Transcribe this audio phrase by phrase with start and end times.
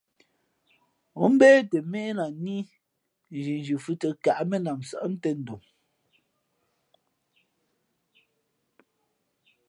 [1.21, 2.57] Ǒ mbě tα měh lah ní,
[3.35, 5.61] nzhinzhi fhʉ̄ tᾱ káʼmenam nsάʼ tēn dom.